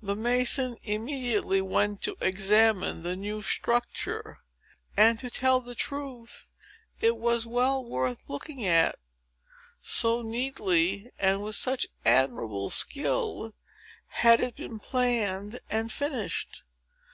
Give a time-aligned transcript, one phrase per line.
[0.00, 4.38] The masons immediately went to examine the new structure.
[4.96, 6.46] And to say the truth,
[7.02, 8.98] it was well worth looking at,
[9.82, 13.52] so neatly, and with such admirable skill,
[14.06, 16.62] had it been planned and finished.